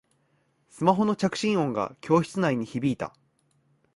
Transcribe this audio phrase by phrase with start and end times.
[0.71, 3.13] スマホの着信音が教室内に響いた